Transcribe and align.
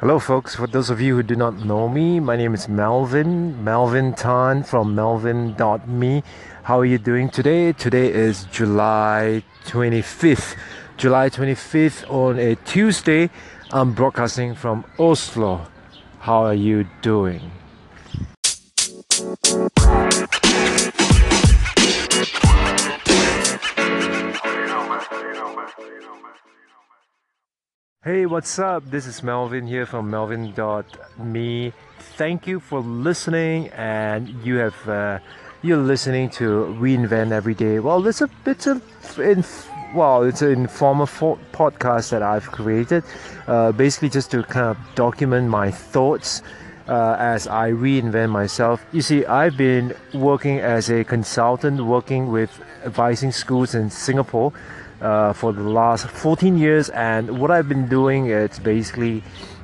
Hello, 0.00 0.20
folks. 0.20 0.54
For 0.54 0.68
those 0.68 0.90
of 0.90 1.00
you 1.00 1.16
who 1.16 1.24
do 1.24 1.34
not 1.34 1.66
know 1.66 1.88
me, 1.88 2.20
my 2.20 2.36
name 2.36 2.54
is 2.54 2.68
Melvin, 2.68 3.64
Melvin 3.64 4.14
Tan 4.14 4.62
from 4.62 4.94
melvin.me. 4.94 6.22
How 6.62 6.78
are 6.78 6.84
you 6.84 6.98
doing 6.98 7.28
today? 7.28 7.72
Today 7.72 8.12
is 8.12 8.44
July 8.44 9.42
25th. 9.64 10.56
July 10.96 11.28
25th 11.30 12.08
on 12.08 12.38
a 12.38 12.54
Tuesday. 12.54 13.28
I'm 13.72 13.92
broadcasting 13.92 14.54
from 14.54 14.84
Oslo. 15.00 15.66
How 16.20 16.44
are 16.44 16.54
you 16.54 16.86
doing? 17.02 17.50
Hey, 28.04 28.26
what's 28.26 28.60
up? 28.60 28.88
This 28.88 29.08
is 29.08 29.24
Melvin 29.24 29.66
here 29.66 29.84
from 29.84 30.08
melvin.me. 30.08 31.72
Thank 32.16 32.46
you 32.46 32.60
for 32.60 32.78
listening 32.78 33.70
and 33.70 34.28
you 34.44 34.54
have 34.58 34.88
uh, 34.88 35.18
you're 35.62 35.78
listening 35.78 36.30
to 36.38 36.76
Reinvent 36.78 37.32
Every 37.32 37.54
Day. 37.54 37.80
Well, 37.80 38.06
it's 38.06 38.20
a 38.20 38.30
it's 38.46 38.68
a 38.68 38.80
in, 39.20 39.44
well, 39.96 40.22
it's 40.22 40.42
an 40.42 40.52
informal 40.52 41.06
fo- 41.06 41.40
podcast 41.50 42.10
that 42.10 42.22
I've 42.22 42.46
created, 42.52 43.02
uh, 43.48 43.72
basically 43.72 44.10
just 44.10 44.30
to 44.30 44.44
kind 44.44 44.66
of 44.66 44.94
document 44.94 45.48
my 45.48 45.68
thoughts 45.68 46.42
uh, 46.88 47.16
as 47.18 47.46
I 47.46 47.70
reinvent 47.70 48.30
myself. 48.30 48.84
You 48.92 49.02
see, 49.02 49.24
I've 49.26 49.56
been 49.56 49.94
working 50.14 50.58
as 50.58 50.90
a 50.90 51.04
consultant, 51.04 51.84
working 51.84 52.32
with 52.32 52.50
advising 52.84 53.32
schools 53.32 53.74
in 53.74 53.90
Singapore 53.90 54.52
uh, 55.00 55.32
for 55.32 55.52
the 55.52 55.62
last 55.62 56.08
14 56.08 56.56
years, 56.56 56.88
and 56.90 57.38
what 57.38 57.50
I've 57.50 57.68
been 57.68 57.88
doing 57.88 58.26
is 58.26 58.58
basically 58.58 59.22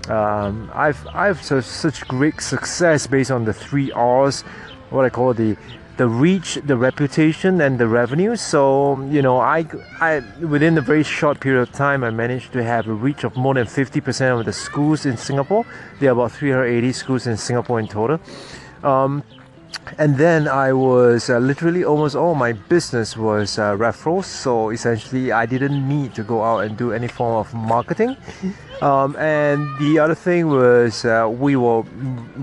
um, 0.09 0.71
I've 0.75 1.07
I've 1.15 1.43
such 1.43 2.07
great 2.07 2.41
success 2.41 3.07
based 3.07 3.31
on 3.31 3.45
the 3.47 3.55
three 3.55 3.91
R's, 3.93 4.43
what 4.91 5.05
I 5.05 5.11
call 5.11 5.33
the 5.33 5.57
the 5.97 6.09
reach, 6.09 6.59
the 6.65 6.77
reputation, 6.77 7.61
and 7.61 7.79
the 7.79 7.87
revenue. 7.87 8.37
So 8.37 9.01
you 9.11 9.23
know, 9.23 9.39
I, 9.39 9.67
I 10.01 10.23
within 10.41 10.77
a 10.79 10.81
very 10.81 11.05
short 11.05 11.41
period 11.41 11.63
of 11.63 11.73
time, 11.73 12.03
I 12.03 12.11
managed 12.11 12.53
to 12.53 12.65
have 12.65 12.89
a 12.89 12.93
reach 12.93 13.25
of 13.25 13.37
more 13.37 13.55
than 13.55 13.67
50% 13.67 14.41
of 14.41 14.45
the 14.45 14.53
schools 14.53 15.07
in 15.07 15.17
Singapore. 15.17 15.65
There 16.01 16.11
are 16.11 16.13
about 16.13 16.33
380 16.33 16.93
schools 16.93 17.27
in 17.27 17.37
Singapore 17.37 17.81
in 17.81 17.89
total. 17.89 18.21
Um, 18.83 19.23
and 19.99 20.17
then 20.17 20.49
I 20.49 20.73
was 20.73 21.29
uh, 21.29 21.39
literally 21.39 21.85
almost 21.85 22.17
all 22.17 22.35
my 22.35 22.53
business 22.53 23.17
was 23.17 23.59
uh, 23.59 23.77
referrals. 23.77 24.25
So 24.25 24.71
essentially, 24.71 25.31
I 25.31 25.47
didn't 25.47 25.87
need 25.87 26.15
to 26.15 26.23
go 26.23 26.43
out 26.43 26.61
and 26.61 26.77
do 26.77 26.93
any 26.93 27.09
form 27.09 27.37
of 27.37 27.53
marketing. 27.55 28.17
Um, 28.83 29.17
and 29.17 29.67
the 29.79 30.01
other 30.01 30.17
thing 30.17 30.49
was 30.49 31.05
uh, 31.05 31.27
we 31.31 31.55
were 31.57 31.85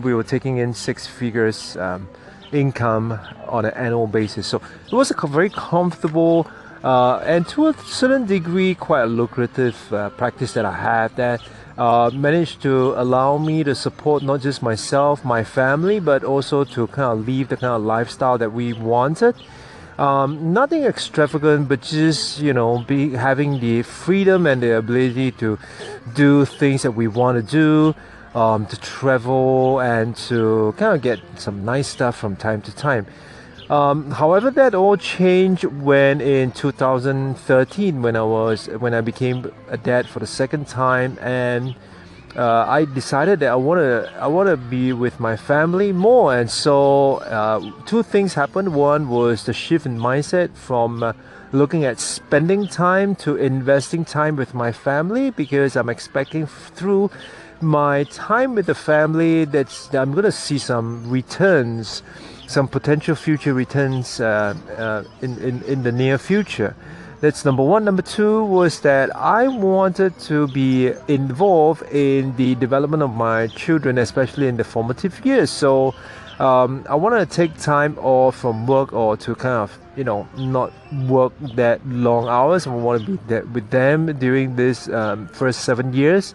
we 0.02 0.14
were 0.14 0.24
taking 0.24 0.58
in 0.58 0.74
six 0.74 1.06
figures. 1.06 1.76
Um, 1.76 2.08
income 2.52 3.20
on 3.52 3.66
an 3.66 3.74
annual 3.76 4.08
basis. 4.08 4.48
So 4.48 4.62
it 4.88 4.94
was 4.94 5.12
a 5.12 5.28
very 5.28 5.50
comfortable 5.50 6.48
uh, 6.84 7.18
and 7.26 7.48
to 7.50 7.68
a 7.68 7.74
certain 7.86 8.26
degree 8.26 8.74
quite 8.74 9.04
a 9.04 9.06
lucrative 9.06 9.94
uh, 9.94 10.10
practice 10.10 10.54
that 10.54 10.66
I 10.66 10.72
have 10.72 11.16
that 11.16 11.42
uh, 11.78 12.10
managed 12.14 12.62
to 12.64 12.94
allow 12.98 13.38
me 13.38 13.64
to 13.64 13.76
support 13.76 14.24
not 14.24 14.42
just 14.42 14.64
myself, 14.64 15.24
my 15.24 15.44
family, 15.44 16.00
but 16.00 16.24
also 16.24 16.64
to 16.64 16.88
kind 16.88 17.20
of 17.20 17.28
live 17.28 17.50
the 17.50 17.58
kind 17.58 17.74
of 17.74 17.84
lifestyle 17.84 18.38
that 18.40 18.52
we 18.52 18.74
wanted. 18.74 19.36
Um, 20.00 20.54
nothing 20.54 20.84
extravagant, 20.84 21.70
but 21.70 21.82
just 21.82 22.40
you 22.40 22.54
know, 22.54 22.80
be 22.80 23.12
having 23.12 23.60
the 23.60 23.84
freedom 23.84 24.48
and 24.48 24.64
the 24.64 24.78
ability 24.78 25.32
to 25.34 25.60
do 26.16 26.46
things 26.46 26.82
that 26.82 26.92
we 26.92 27.08
want 27.08 27.38
to 27.38 27.52
do 27.52 27.96
um, 28.34 28.66
to 28.66 28.80
travel 28.80 29.80
and 29.82 30.16
to 30.16 30.74
kind 30.78 30.96
of 30.96 31.02
get 31.02 31.20
some 31.36 31.64
nice 31.64 31.88
stuff 31.88 32.18
from 32.18 32.36
time 32.36 32.62
to 32.64 32.76
time. 32.76 33.06
Um, 33.72 34.12
however, 34.12 34.52
that 34.52 34.76
all 34.76 34.98
changed 34.98 35.64
when 35.64 36.20
in 36.20 36.52
2013, 36.52 38.02
when 38.02 38.18
I 38.18 38.22
was 38.22 38.68
when 38.68 38.94
I 38.94 39.00
became 39.00 39.50
a 39.70 39.78
dad 39.78 40.10
for 40.10 40.20
the 40.20 40.28
second 40.28 40.68
time, 40.68 41.18
and 41.22 41.74
uh, 42.36 42.66
I 42.68 42.84
decided 42.84 43.40
that 43.40 43.50
I 43.50 43.56
want 43.56 43.80
to 43.80 44.12
I 44.20 44.28
want 44.28 44.50
to 44.50 44.58
be 44.58 44.92
with 44.92 45.22
my 45.22 45.38
family 45.38 45.94
more. 45.94 46.36
And 46.36 46.52
so, 46.52 47.20
uh, 47.20 47.62
two 47.86 48.04
things 48.04 48.34
happened. 48.34 48.76
One 48.76 49.08
was 49.08 49.46
the 49.46 49.54
shift 49.54 49.86
in 49.86 49.98
mindset 49.98 50.54
from 50.54 51.02
uh, 51.02 51.14
looking 51.54 51.86
at 51.86 51.98
spending 51.98 52.68
time 52.68 53.16
to 53.24 53.38
investing 53.38 54.04
time 54.04 54.36
with 54.36 54.54
my 54.54 54.74
family 54.74 55.30
because 55.30 55.78
I'm 55.78 55.88
expecting 55.88 56.46
through 56.46 57.10
my 57.62 58.04
time 58.04 58.54
with 58.54 58.66
the 58.66 58.76
family 58.76 59.46
that 59.46 59.90
I'm 59.94 60.14
to 60.14 60.32
see 60.34 60.58
some 60.58 61.10
returns 61.10 62.04
some 62.52 62.68
potential 62.68 63.16
future 63.16 63.54
returns 63.54 64.20
uh, 64.20 64.54
uh, 64.78 65.04
in, 65.22 65.38
in, 65.40 65.64
in 65.64 65.84
the 65.84 65.92
near 65.92 66.18
future. 66.18 66.76
That's 67.22 67.46
number 67.46 67.64
one. 67.64 67.86
Number 67.86 68.02
two 68.02 68.44
was 68.46 68.82
that 68.82 69.16
I 69.16 69.48
wanted 69.48 70.18
to 70.22 70.48
be 70.48 70.92
involved 71.08 71.84
in 71.92 72.36
the 72.36 72.56
development 72.56 73.04
of 73.04 73.14
my 73.14 73.48
children 73.48 74.00
especially 74.00 74.48
in 74.48 74.58
the 74.58 74.64
formative 74.64 75.24
years. 75.24 75.52
So 75.52 75.94
um, 76.40 76.84
I 76.90 76.96
wanted 76.96 77.30
to 77.30 77.36
take 77.36 77.56
time 77.58 77.98
off 78.00 78.38
from 78.38 78.66
work 78.66 78.92
or 78.92 79.16
to 79.18 79.36
kind 79.36 79.62
of 79.62 79.78
you 79.96 80.04
know 80.04 80.28
not 80.36 80.74
work 81.08 81.34
that 81.56 81.86
long 81.88 82.28
hours. 82.28 82.66
I 82.66 82.72
want 82.72 83.06
to 83.06 83.18
be 83.18 83.40
with 83.54 83.70
them 83.70 84.18
during 84.18 84.56
this 84.56 84.90
um, 84.90 85.28
first 85.28 85.62
seven 85.62 85.94
years 85.94 86.34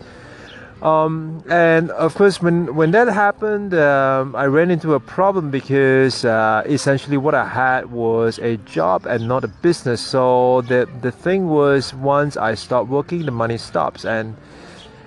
um, 0.82 1.42
and 1.48 1.90
of 1.92 2.14
course, 2.14 2.42
when, 2.42 2.74
when 2.74 2.90
that 2.90 3.08
happened, 3.08 3.72
um, 3.74 4.36
I 4.36 4.44
ran 4.44 4.70
into 4.70 4.94
a 4.94 5.00
problem 5.00 5.50
because 5.50 6.24
uh, 6.24 6.62
essentially 6.66 7.16
what 7.16 7.34
I 7.34 7.46
had 7.46 7.90
was 7.90 8.38
a 8.38 8.58
job 8.58 9.06
and 9.06 9.26
not 9.26 9.42
a 9.42 9.48
business. 9.48 10.00
So 10.00 10.60
the, 10.62 10.88
the 11.00 11.10
thing 11.10 11.48
was, 11.48 11.94
once 11.94 12.36
I 12.36 12.54
stop 12.54 12.88
working, 12.88 13.24
the 13.24 13.30
money 13.30 13.56
stops. 13.56 14.04
And, 14.04 14.36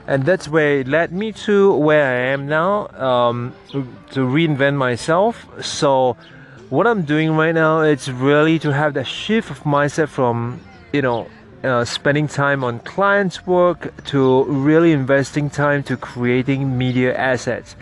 and 0.08 0.26
that's 0.26 0.48
where 0.48 0.80
it 0.80 0.88
led 0.88 1.12
me 1.12 1.32
to 1.34 1.74
where 1.74 2.06
I 2.06 2.34
am 2.34 2.48
now 2.48 2.88
um, 2.98 3.54
to 3.72 4.20
reinvent 4.20 4.76
myself. 4.76 5.46
So 5.64 6.18
what 6.70 6.88
I'm 6.88 7.04
doing 7.04 7.32
right 7.32 7.54
now 7.54 7.82
is 7.82 8.12
really 8.12 8.58
to 8.60 8.74
have 8.74 8.96
that 8.96 9.06
shift 9.06 9.52
of 9.52 9.60
mindset 9.62 10.08
from, 10.08 10.60
you 10.94 11.04
know, 11.04 11.28
uh, 11.64 11.86
spending 11.86 12.28
time 12.28 12.64
on 12.64 12.80
clients' 12.80 13.46
work 13.46 13.94
to 14.06 14.44
really 14.46 14.92
investing 14.92 15.50
time 15.50 15.84
to 15.84 15.98
creating 15.98 16.78
media 16.78 17.16
assets. 17.16 17.76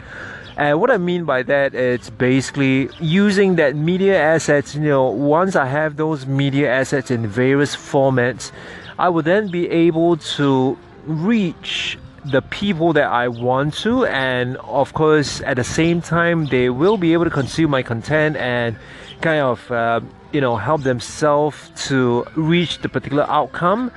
And 0.58 0.82
what 0.82 0.90
I 0.90 0.98
mean 0.98 1.26
by 1.26 1.44
that, 1.44 1.76
it's 1.76 2.10
basically 2.10 2.90
using 3.00 3.58
that 3.58 3.76
media 3.76 4.20
assets. 4.20 4.74
You 4.74 4.82
know, 4.82 5.10
once 5.10 5.56
I 5.56 5.68
have 5.68 5.98
those 5.98 6.26
media 6.26 6.74
assets 6.74 7.12
in 7.12 7.28
various 7.28 7.76
formats, 7.76 8.52
I 8.98 9.10
will 9.10 9.22
then 9.22 9.50
be 9.50 9.70
able 9.70 10.18
to 10.18 10.78
reach 11.06 12.00
the 12.26 12.42
people 12.42 12.94
that 12.94 13.06
I 13.10 13.28
want 13.28 13.76
to, 13.76 14.06
and 14.06 14.58
of 14.58 14.94
course, 14.94 15.42
at 15.42 15.56
the 15.56 15.64
same 15.64 16.02
time, 16.02 16.48
they 16.48 16.70
will 16.70 16.98
be 16.98 17.14
able 17.14 17.24
to 17.24 17.30
consume 17.30 17.72
my 17.72 17.84
content 17.84 18.36
and 18.36 18.76
kind 19.22 19.42
of 19.42 19.72
uh, 19.72 20.02
you 20.32 20.42
know 20.42 20.56
help 20.56 20.84
themselves 20.84 21.72
to 21.88 22.26
reach 22.36 22.80
the 22.80 22.90
particular 22.90 23.26
outcome. 23.30 23.92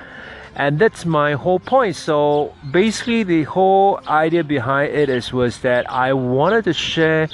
And 0.55 0.79
that's 0.79 1.05
my 1.05 1.33
whole 1.33 1.59
point. 1.59 1.95
So 1.95 2.53
basically 2.71 3.23
the 3.23 3.43
whole 3.43 3.99
idea 4.07 4.43
behind 4.43 4.93
it 4.93 5.07
is 5.09 5.31
was 5.31 5.59
that 5.59 5.89
i 5.89 6.11
wanted 6.11 6.65
to 6.65 6.73
share 6.73 7.29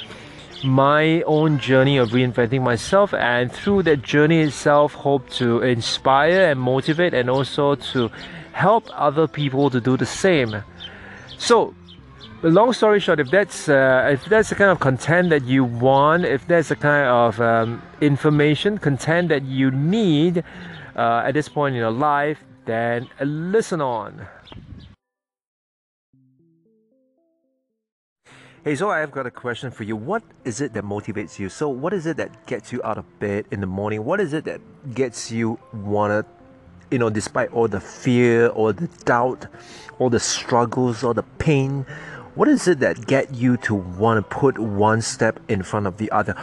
my 0.64 1.22
own 1.22 1.58
journey 1.58 1.98
of 1.98 2.10
reinventing 2.10 2.62
myself 2.62 3.14
and 3.14 3.52
through 3.52 3.82
that 3.84 4.02
journey 4.02 4.40
itself 4.40 4.94
hope 4.94 5.28
to 5.30 5.62
inspire 5.62 6.50
and 6.50 6.58
motivate 6.60 7.14
and 7.14 7.30
also 7.30 7.76
to 7.76 8.10
help 8.52 8.88
other 8.92 9.28
people 9.28 9.70
to 9.70 9.80
do 9.80 9.96
the 9.96 10.06
same. 10.06 10.64
So 11.38 11.74
long 12.42 12.72
story 12.72 13.00
short, 13.00 13.18
if 13.18 13.30
that's 13.30 13.68
uh, 13.68 14.10
if 14.12 14.24
that's 14.26 14.50
the 14.50 14.54
kind 14.54 14.70
of 14.70 14.78
content 14.78 15.30
that 15.30 15.44
you 15.44 15.64
want, 15.64 16.24
if 16.24 16.46
that's 16.46 16.68
the 16.68 16.76
kind 16.76 17.08
of 17.08 17.40
um, 17.40 17.82
information 18.00 18.78
content 18.78 19.28
that 19.30 19.44
you 19.44 19.70
need 19.70 20.44
uh, 20.94 21.22
at 21.24 21.34
this 21.34 21.48
point 21.48 21.74
in 21.74 21.80
your 21.80 21.90
life, 21.90 22.44
then 22.64 23.08
listen 23.20 23.80
on. 23.80 24.26
Hey, 28.64 28.74
so 28.76 28.90
I've 28.90 29.10
got 29.10 29.26
a 29.26 29.30
question 29.30 29.70
for 29.70 29.84
you. 29.84 29.96
What 29.96 30.22
is 30.44 30.60
it 30.60 30.74
that 30.74 30.84
motivates 30.84 31.38
you? 31.38 31.48
So, 31.48 31.68
what 31.68 31.92
is 31.92 32.06
it 32.06 32.18
that 32.18 32.46
gets 32.46 32.72
you 32.72 32.80
out 32.84 32.98
of 32.98 33.18
bed 33.18 33.46
in 33.50 33.60
the 33.60 33.66
morning? 33.66 34.04
What 34.04 34.20
is 34.20 34.32
it 34.32 34.44
that 34.44 34.60
gets 34.94 35.32
you 35.32 35.58
wanna, 35.72 36.24
you 36.90 36.98
know, 36.98 37.08
despite 37.08 37.52
all 37.52 37.66
the 37.66 37.80
fear, 37.80 38.48
all 38.48 38.72
the 38.72 38.88
doubt, 39.04 39.46
all 39.98 40.10
the 40.10 40.20
struggles, 40.20 41.02
all 41.02 41.14
the 41.14 41.22
pain? 41.38 41.86
What 42.38 42.46
is 42.46 42.68
it 42.68 42.78
that 42.78 43.04
get 43.08 43.34
you 43.34 43.56
to 43.66 43.74
want 43.74 44.18
to 44.18 44.36
put 44.36 44.60
one 44.60 45.02
step 45.02 45.40
in 45.48 45.64
front 45.64 45.88
of 45.88 45.96
the 45.96 46.08
other? 46.12 46.36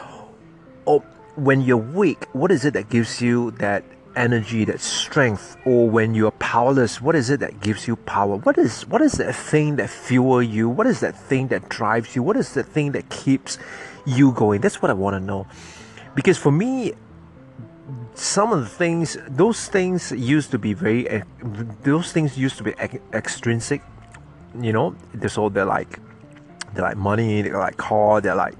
Or 0.83 0.99
when 1.37 1.61
you're 1.61 1.77
weak, 1.77 2.25
what 2.33 2.51
is 2.51 2.65
it 2.65 2.73
that 2.73 2.89
gives 2.89 3.21
you 3.21 3.51
that 3.51 3.85
energy, 4.13 4.65
that 4.65 4.81
strength, 4.81 5.55
or 5.65 5.89
when 5.89 6.13
you're 6.13 6.31
powerless, 6.31 6.99
what 6.99 7.15
is 7.15 7.29
it 7.29 7.39
that 7.39 7.61
gives 7.61 7.87
you 7.87 7.95
power? 7.95 8.35
What 8.35 8.57
is 8.57 8.85
what 8.87 9.01
is 9.01 9.13
that 9.13 9.33
thing 9.33 9.77
that 9.77 9.89
fuel 9.89 10.43
you? 10.43 10.67
What 10.67 10.85
is 10.85 10.99
that 10.99 11.17
thing 11.17 11.47
that 11.47 11.69
drives 11.69 12.13
you? 12.13 12.23
What 12.23 12.35
is 12.35 12.53
the 12.53 12.63
thing 12.63 12.91
that 12.91 13.09
keeps 13.09 13.57
you 14.05 14.33
going? 14.33 14.59
That's 14.59 14.81
what 14.81 14.91
I 14.91 14.95
want 14.95 15.13
to 15.13 15.21
know. 15.21 15.47
Because 16.13 16.37
for 16.37 16.51
me, 16.51 16.91
some 18.15 18.51
of 18.51 18.59
the 18.59 18.69
things, 18.69 19.17
those 19.29 19.69
things 19.69 20.11
used 20.11 20.51
to 20.51 20.59
be 20.59 20.73
very, 20.73 21.07
eh, 21.07 21.21
those 21.83 22.11
things 22.11 22.37
used 22.37 22.57
to 22.57 22.63
be 22.63 22.73
extrinsic. 23.13 23.81
You 24.61 24.73
know, 24.73 24.95
so 25.27 25.49
they're 25.49 25.65
like, 25.65 25.99
they're 26.73 26.83
like 26.83 26.97
money, 26.97 27.41
they're 27.41 27.57
like 27.57 27.77
car, 27.77 28.21
they're 28.21 28.35
like 28.35 28.55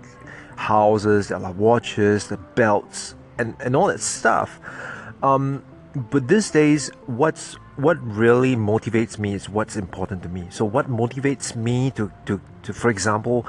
houses, 0.56 1.30
they're 1.30 1.40
like 1.40 1.58
watches, 1.58 2.28
the 2.28 2.38
belts, 2.38 3.16
and 3.38 3.56
and 3.60 3.76
all 3.76 3.88
that 3.88 4.02
stuff. 4.02 4.60
Um, 5.24 5.64
but 5.96 6.28
these 6.28 6.52
days, 6.52 6.92
what's 7.06 7.54
what 7.78 7.98
really 8.02 8.56
motivates 8.56 9.18
me 9.20 9.34
is 9.34 9.50
what's 9.50 9.76
important 9.76 10.24
to 10.24 10.30
me. 10.30 10.48
So 10.50 10.66
what 10.66 10.90
motivates 10.90 11.56
me 11.56 11.92
to 11.92 12.12
to, 12.26 12.42
to 12.64 12.74
for 12.74 12.90
example, 12.90 13.46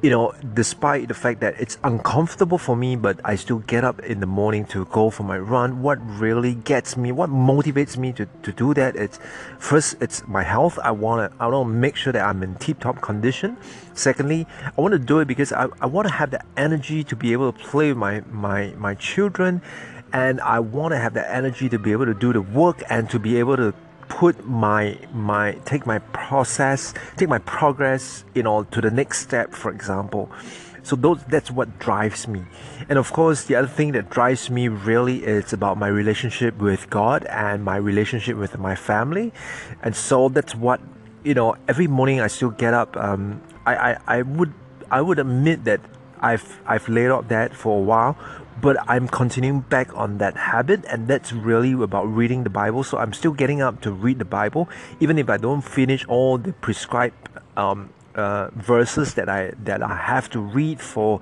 you 0.00 0.10
know, 0.10 0.32
despite 0.54 1.08
the 1.08 1.14
fact 1.14 1.40
that 1.40 1.60
it's 1.60 1.76
uncomfortable 1.82 2.56
for 2.56 2.76
me, 2.76 2.94
but 2.94 3.20
I 3.24 3.34
still 3.34 3.58
get 3.58 3.82
up 3.82 3.98
in 4.00 4.20
the 4.20 4.26
morning 4.26 4.64
to 4.66 4.84
go 4.86 5.10
for 5.10 5.24
my 5.24 5.38
run. 5.38 5.82
What 5.82 5.98
really 6.20 6.54
gets 6.54 6.96
me, 6.96 7.10
what 7.10 7.30
motivates 7.30 7.96
me 7.96 8.12
to, 8.12 8.26
to 8.42 8.52
do 8.52 8.74
that? 8.74 8.94
It's 8.94 9.18
first, 9.58 9.96
it's 10.00 10.26
my 10.28 10.44
health. 10.44 10.78
I 10.84 10.92
want 10.92 11.32
to, 11.32 11.42
I 11.42 11.48
want 11.48 11.68
to 11.68 11.72
make 11.74 11.96
sure 11.96 12.12
that 12.12 12.24
I'm 12.24 12.44
in 12.44 12.54
tip-top 12.56 13.00
condition. 13.00 13.56
Secondly, 13.94 14.46
I 14.64 14.80
want 14.80 14.92
to 14.92 15.00
do 15.00 15.18
it 15.18 15.26
because 15.26 15.52
I, 15.52 15.66
I 15.80 15.86
want 15.86 16.06
to 16.06 16.14
have 16.14 16.30
the 16.30 16.44
energy 16.56 17.02
to 17.02 17.16
be 17.16 17.32
able 17.32 17.52
to 17.52 17.58
play 17.58 17.88
with 17.88 17.98
my, 17.98 18.22
my, 18.30 18.74
my 18.78 18.94
children. 18.94 19.62
And 20.12 20.40
I 20.40 20.60
want 20.60 20.92
to 20.92 20.98
have 20.98 21.12
the 21.14 21.28
energy 21.28 21.68
to 21.70 21.78
be 21.78 21.90
able 21.92 22.06
to 22.06 22.14
do 22.14 22.32
the 22.32 22.40
work 22.40 22.82
and 22.88 23.10
to 23.10 23.18
be 23.18 23.36
able 23.38 23.56
to 23.56 23.74
put 24.08 24.46
my 24.46 24.98
my 25.12 25.52
take 25.64 25.86
my 25.86 25.98
process 26.12 26.94
take 27.16 27.28
my 27.28 27.38
progress 27.40 28.24
you 28.34 28.42
know 28.42 28.64
to 28.64 28.80
the 28.80 28.90
next 28.90 29.20
step 29.20 29.52
for 29.52 29.70
example. 29.70 30.30
So 30.82 30.96
those 30.96 31.22
that's 31.24 31.50
what 31.50 31.78
drives 31.78 32.26
me. 32.26 32.44
And 32.88 32.98
of 32.98 33.12
course 33.12 33.44
the 33.44 33.56
other 33.56 33.68
thing 33.68 33.92
that 33.92 34.10
drives 34.10 34.48
me 34.50 34.68
really 34.68 35.24
is 35.24 35.52
about 35.52 35.76
my 35.78 35.88
relationship 35.88 36.58
with 36.58 36.88
god 36.90 37.24
and 37.26 37.64
my 37.64 37.76
relationship 37.76 38.36
with 38.36 38.58
my 38.58 38.74
family. 38.74 39.32
And 39.82 39.94
so 39.94 40.28
that's 40.28 40.54
what 40.54 40.80
you 41.24 41.34
know 41.34 41.56
every 41.66 41.86
morning 41.86 42.20
i 42.20 42.26
still 42.26 42.50
get 42.50 42.74
up 42.74 42.96
um, 42.96 43.42
I, 43.66 43.74
I 43.74 43.98
i 44.06 44.22
would 44.22 44.52
i 44.90 45.00
would 45.00 45.18
admit 45.18 45.64
that 45.64 45.80
i've 46.20 46.60
i've 46.66 46.88
laid 46.88 47.10
out 47.10 47.28
that 47.28 47.54
for 47.54 47.78
a 47.78 47.82
while 47.82 48.16
but 48.60 48.76
I'm 48.88 49.08
continuing 49.08 49.60
back 49.60 49.94
on 49.96 50.18
that 50.18 50.36
habit, 50.36 50.84
and 50.90 51.06
that's 51.06 51.32
really 51.32 51.72
about 51.72 52.04
reading 52.04 52.44
the 52.44 52.50
Bible. 52.50 52.82
So 52.82 52.98
I'm 52.98 53.12
still 53.12 53.32
getting 53.32 53.60
up 53.60 53.80
to 53.82 53.92
read 53.92 54.18
the 54.18 54.24
Bible, 54.24 54.68
even 55.00 55.18
if 55.18 55.30
I 55.30 55.36
don't 55.36 55.62
finish 55.62 56.04
all 56.08 56.38
the 56.38 56.52
prescribed 56.52 57.14
um, 57.56 57.90
uh, 58.14 58.48
verses 58.54 59.14
that 59.14 59.28
I 59.28 59.52
that 59.64 59.82
I 59.82 59.96
have 59.96 60.28
to 60.30 60.40
read 60.40 60.80
for. 60.80 61.20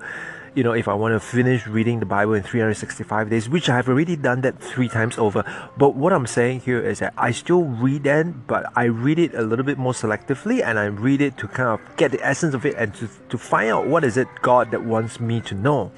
You 0.57 0.63
know, 0.63 0.73
if 0.73 0.87
I 0.87 0.95
want 0.95 1.13
to 1.13 1.19
finish 1.19 1.67
reading 1.67 1.99
the 1.99 2.07
Bible 2.07 2.33
in 2.33 2.41
365 2.41 3.29
days, 3.29 3.47
which 3.47 3.69
I 3.69 3.75
have 3.75 3.87
already 3.87 4.15
done 4.15 4.41
that 4.41 4.59
three 4.59 4.89
times 4.89 5.15
over. 5.19 5.45
But 5.77 5.93
what 5.93 6.11
I'm 6.11 6.25
saying 6.25 6.61
here 6.61 6.81
is 6.81 6.97
that 6.97 7.13
I 7.15 7.29
still 7.29 7.65
read 7.65 8.05
them, 8.05 8.43
but 8.47 8.65
I 8.75 8.85
read 8.85 9.19
it 9.19 9.35
a 9.35 9.43
little 9.43 9.63
bit 9.63 9.77
more 9.77 9.93
selectively 9.93 10.63
and 10.63 10.79
I 10.79 10.85
read 10.85 11.21
it 11.21 11.37
to 11.37 11.47
kind 11.47 11.69
of 11.69 11.95
get 11.95 12.09
the 12.09 12.25
essence 12.25 12.55
of 12.55 12.65
it 12.65 12.73
and 12.75 12.91
to, 12.95 13.07
to 13.29 13.37
find 13.37 13.69
out 13.69 13.85
what 13.85 14.03
is 14.03 14.17
it 14.17 14.27
God 14.41 14.71
that 14.71 14.83
wants 14.83 15.19
me 15.19 15.41
to 15.41 15.53
know. 15.53 15.91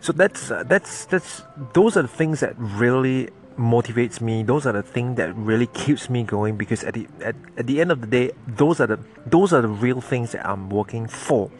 So 0.00 0.14
that's 0.14 0.50
uh, 0.50 0.62
that's 0.62 1.04
that's 1.04 1.42
those 1.74 1.98
are 1.98 2.02
the 2.02 2.08
things 2.08 2.40
that 2.40 2.54
really 2.56 3.28
motivates 3.58 4.22
me. 4.22 4.42
Those 4.42 4.64
are 4.64 4.72
the 4.72 4.82
things 4.82 5.18
that 5.18 5.36
really 5.36 5.66
keeps 5.66 6.08
me 6.08 6.22
going 6.22 6.56
because 6.56 6.82
at 6.82 6.94
the 6.94 7.06
at, 7.20 7.36
at 7.58 7.66
the 7.66 7.82
end 7.82 7.92
of 7.92 8.00
the 8.00 8.06
day 8.06 8.30
those 8.46 8.80
are 8.80 8.86
the 8.86 8.98
those 9.26 9.52
are 9.52 9.60
the 9.60 9.68
real 9.68 10.00
things 10.00 10.32
that 10.32 10.48
I'm 10.48 10.70
working 10.70 11.06
for 11.08 11.50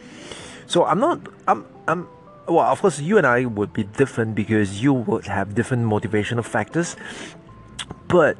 so 0.66 0.84
I'm 0.84 1.00
not 1.00 1.20
I'm 1.48 1.64
I'm 1.88 2.08
well 2.46 2.60
of 2.60 2.80
course 2.80 3.00
you 3.00 3.18
and 3.18 3.26
I 3.26 3.44
would 3.44 3.72
be 3.72 3.84
different 3.84 4.34
because 4.34 4.82
you 4.82 4.92
would 4.92 5.26
have 5.26 5.54
different 5.54 5.84
motivational 5.86 6.44
factors 6.44 6.96
but 8.08 8.36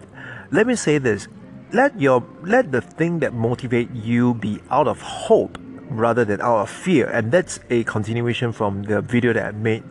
let 0.51 0.67
me 0.67 0.77
say 0.77 0.99
this 0.99 1.29
let 1.73 2.01
your 2.01 2.23
let 2.43 2.73
the 2.73 2.81
thing 2.81 3.19
that 3.21 3.35
motivate 3.35 3.91
you 3.91 4.35
be 4.35 4.61
out 4.71 4.87
of 4.87 5.01
hope 5.01 5.59
rather 5.91 6.25
than 6.25 6.41
out 6.41 6.59
of 6.59 6.71
fear. 6.71 7.07
And 7.07 7.33
that's 7.33 7.61
a 7.71 7.85
continuation 7.85 8.53
from 8.53 8.83
the 8.85 9.01
video 9.01 9.33
that 9.33 9.47
I 9.47 9.51
made, 9.53 9.85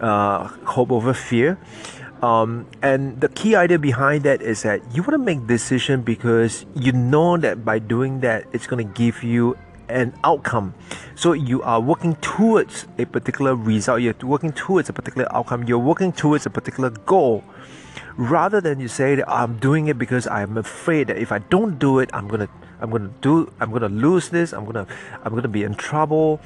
uh, 0.00 0.48
Hope 0.64 0.92
Over 0.92 1.14
Fear. 1.14 1.58
Um, 2.22 2.66
and 2.82 3.18
the 3.20 3.30
key 3.30 3.56
idea 3.56 3.78
behind 3.78 4.24
that 4.24 4.42
is 4.42 4.62
that 4.62 4.82
you 4.94 5.02
want 5.02 5.12
to 5.12 5.18
make 5.18 5.46
decision 5.46 6.02
because 6.02 6.66
you 6.74 6.92
know 6.92 7.38
that 7.38 7.64
by 7.64 7.78
doing 7.78 8.20
that, 8.20 8.44
it's 8.52 8.66
going 8.66 8.86
to 8.86 8.92
give 8.92 9.22
you 9.22 9.56
an 9.90 10.14
outcome. 10.24 10.74
So 11.14 11.32
you 11.32 11.62
are 11.62 11.80
working 11.80 12.16
towards 12.16 12.86
a 12.98 13.04
particular 13.04 13.54
result. 13.54 14.00
You're 14.00 14.14
working 14.22 14.52
towards 14.52 14.88
a 14.88 14.92
particular 14.92 15.26
outcome. 15.34 15.64
You're 15.64 15.78
working 15.78 16.12
towards 16.12 16.46
a 16.46 16.50
particular 16.50 16.90
goal. 16.90 17.44
Rather 18.16 18.60
than 18.60 18.80
you 18.80 18.88
say 18.88 19.14
that 19.14 19.28
I'm 19.28 19.58
doing 19.58 19.88
it 19.88 19.98
because 19.98 20.26
I'm 20.26 20.56
afraid 20.56 21.08
that 21.08 21.18
if 21.18 21.32
I 21.32 21.38
don't 21.38 21.78
do 21.78 21.98
it, 21.98 22.10
I'm 22.12 22.28
gonna 22.28 22.48
I'm 22.80 22.90
gonna 22.90 23.10
do 23.20 23.52
I'm 23.60 23.70
gonna 23.70 23.88
lose 23.88 24.28
this. 24.28 24.52
I'm 24.52 24.64
gonna 24.64 24.86
I'm 25.22 25.34
gonna 25.34 25.48
be 25.48 25.62
in 25.62 25.74
trouble. 25.74 26.40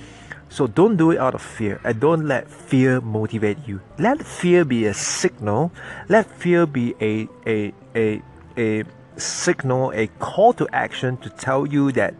So 0.49 0.67
don't 0.67 0.97
do 0.97 1.11
it 1.11 1.19
out 1.19 1.35
of 1.35 1.43
fear 1.43 1.81
and 1.85 1.99
don't 1.99 2.27
let 2.29 2.49
fear 2.49 3.01
motivate 3.01 3.59
you. 3.67 3.81
Let 3.99 4.25
fear 4.25 4.65
be 4.65 4.87
a 4.87 4.95
signal. 4.95 5.73
Let 6.09 6.27
fear 6.27 6.67
be 6.67 6.95
a 7.01 7.29
a 7.47 7.73
a 7.97 8.23
a 8.57 8.85
signal, 9.17 9.93
a 9.93 10.07
call 10.19 10.53
to 10.55 10.69
action 10.73 11.17
to 11.19 11.31
tell 11.31 11.67
you 11.67 11.93
that 11.93 12.15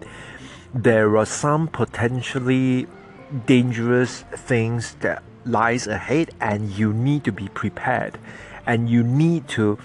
there 0.75 1.17
are 1.17 1.27
some 1.27 1.69
potentially 1.69 2.89
dangerous 3.47 4.23
things 4.33 4.95
that 5.01 5.23
lies 5.45 5.87
ahead 5.87 6.31
and 6.41 6.71
you 6.71 6.93
need 6.93 7.23
to 7.25 7.33
be 7.33 7.49
prepared. 7.49 8.19
And 8.67 8.89
you 8.89 9.03
need 9.03 9.47
to 9.49 9.79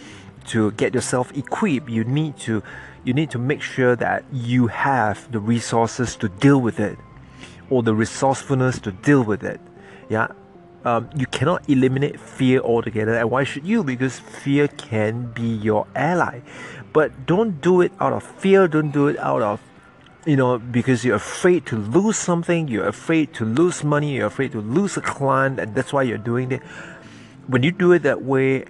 to 0.48 0.72
get 0.72 0.96
yourself 0.96 1.32
equipped. 1.38 1.90
You 1.90 2.04
need 2.04 2.38
to 2.40 2.64
you 3.04 3.14
need 3.14 3.30
to 3.32 3.38
make 3.38 3.62
sure 3.62 3.96
that 3.96 4.24
you 4.32 4.68
have 4.68 5.32
the 5.32 5.40
resources 5.40 6.16
to 6.18 6.30
deal 6.30 6.60
with 6.60 6.80
it 6.80 6.98
or 7.70 7.84
the 7.84 7.94
resourcefulness 7.94 8.80
to 8.80 8.92
deal 8.92 9.24
with 9.24 9.44
it. 9.44 9.62
Yeah? 10.10 10.28
Um, 10.86 11.10
you 11.16 11.26
cannot 11.28 11.70
eliminate 11.70 12.20
fear 12.20 12.62
altogether. 12.62 13.14
And 13.14 13.30
why 13.30 13.44
should 13.44 13.66
you? 13.66 13.84
Because 13.84 14.20
fear 14.20 14.68
can 14.68 15.32
be 15.34 15.44
your 15.44 15.86
ally. 15.94 16.40
But 16.94 17.26
don't 17.26 17.62
do 17.62 17.82
it 17.82 17.92
out 18.00 18.14
of 18.14 18.24
fear. 18.24 18.68
Don't 18.68 18.92
do 18.92 19.08
it 19.08 19.20
out 19.20 19.42
of 19.42 19.62
you 20.26 20.36
know 20.36 20.58
because 20.58 21.06
you're 21.06 21.16
afraid 21.16 21.66
to 21.66 21.78
lose 21.78 22.18
something 22.18 22.68
you're 22.68 22.88
afraid 22.88 23.34
to 23.34 23.46
lose 23.46 23.84
money 23.84 24.16
you're 24.16 24.28
afraid 24.28 24.52
to 24.52 24.60
lose 24.62 24.98
a 24.98 25.02
client 25.02 25.60
and 25.60 25.74
that's 25.76 25.94
why 25.94 26.04
you're 26.04 26.18
doing 26.18 26.52
it 26.52 26.62
when 27.48 27.64
you 27.64 27.72
do 27.72 27.92
it 27.94 28.04
that 28.04 28.22
way 28.22 28.66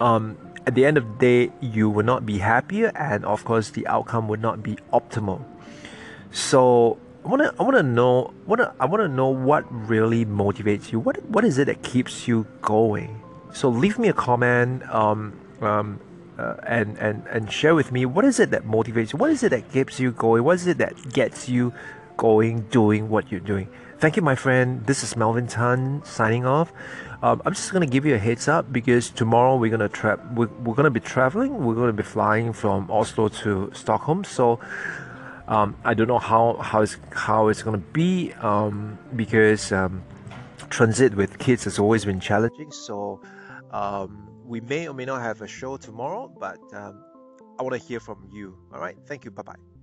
um, 0.00 0.36
at 0.68 0.74
the 0.74 0.84
end 0.84 0.98
of 0.98 1.04
the 1.08 1.46
day, 1.46 1.52
you 1.62 1.88
will 1.88 2.04
not 2.04 2.26
be 2.26 2.38
happier, 2.38 2.92
and 2.94 3.24
of 3.24 3.42
course, 3.42 3.70
the 3.70 3.86
outcome 3.86 4.28
would 4.28 4.42
not 4.42 4.62
be 4.62 4.76
optimal. 4.92 5.42
So, 6.30 6.98
I 7.24 7.28
wanna, 7.28 7.54
I 7.58 7.62
wanna 7.62 7.82
know, 7.82 8.34
wanna, 8.46 8.74
I 8.78 8.84
wanna 8.84 9.08
know 9.08 9.28
what 9.28 9.64
really 9.70 10.26
motivates 10.26 10.92
you. 10.92 11.00
What, 11.00 11.24
what 11.24 11.42
is 11.42 11.56
it 11.56 11.64
that 11.66 11.82
keeps 11.82 12.28
you 12.28 12.46
going? 12.60 13.18
So, 13.54 13.70
leave 13.70 13.98
me 13.98 14.08
a 14.08 14.12
comment, 14.12 14.82
um, 14.92 15.32
um, 15.62 16.00
uh, 16.38 16.54
and 16.66 16.96
and 16.98 17.26
and 17.26 17.52
share 17.52 17.74
with 17.74 17.90
me 17.90 18.06
what 18.06 18.24
is 18.24 18.38
it 18.38 18.50
that 18.50 18.64
motivates 18.64 19.12
you. 19.12 19.18
What 19.18 19.30
is 19.30 19.42
it 19.42 19.50
that 19.50 19.70
keeps 19.72 19.98
you 19.98 20.12
going? 20.12 20.44
What 20.44 20.54
is 20.54 20.66
it 20.66 20.78
that 20.78 21.12
gets 21.12 21.48
you 21.48 21.72
going, 22.16 22.62
doing 22.70 23.08
what 23.08 23.30
you're 23.30 23.40
doing? 23.40 23.68
Thank 23.98 24.16
you, 24.16 24.22
my 24.22 24.36
friend. 24.36 24.86
This 24.86 25.02
is 25.02 25.16
Melvin 25.16 25.48
Tan 25.48 26.02
signing 26.04 26.46
off. 26.46 26.72
Um, 27.20 27.42
I'm 27.44 27.52
just 27.52 27.72
gonna 27.72 27.86
give 27.86 28.06
you 28.06 28.14
a 28.14 28.18
heads 28.18 28.46
up 28.46 28.72
because 28.72 29.10
tomorrow 29.10 29.56
we're 29.56 29.70
gonna 29.70 29.88
tra- 29.88 30.20
we're, 30.36 30.46
we're 30.62 30.74
gonna 30.74 30.90
be 30.90 31.00
traveling. 31.00 31.64
We're 31.64 31.74
gonna 31.74 31.92
be 31.92 32.04
flying 32.04 32.52
from 32.52 32.88
Oslo 32.90 33.28
to 33.42 33.72
Stockholm. 33.74 34.22
So 34.22 34.60
um, 35.48 35.76
I 35.84 35.94
don't 35.94 36.06
know 36.06 36.20
how 36.20 36.54
how 36.58 36.82
it's 36.82 36.96
how 37.10 37.48
it's 37.48 37.62
gonna 37.62 37.78
be 37.78 38.32
um, 38.34 38.96
because 39.16 39.72
um, 39.72 40.04
transit 40.70 41.16
with 41.16 41.38
kids 41.38 41.64
has 41.64 41.80
always 41.80 42.04
been 42.04 42.20
challenging. 42.20 42.70
So 42.70 43.20
um, 43.72 44.28
we 44.48 44.60
may 44.60 44.88
or 44.88 44.94
may 44.94 45.04
not 45.04 45.20
have 45.20 45.42
a 45.42 45.46
show 45.46 45.76
tomorrow, 45.76 46.28
but 46.28 46.58
um, 46.72 47.04
I 47.58 47.62
want 47.62 47.80
to 47.80 47.86
hear 47.86 48.00
from 48.00 48.28
you. 48.32 48.56
All 48.72 48.80
right. 48.80 48.96
Thank 49.06 49.24
you. 49.24 49.30
Bye 49.30 49.42
bye. 49.42 49.77